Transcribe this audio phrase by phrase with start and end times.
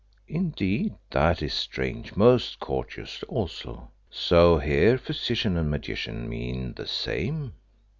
[0.27, 3.91] "Indeed, that is strange, most courteous also.
[4.09, 7.53] So here physician and magician mean the same."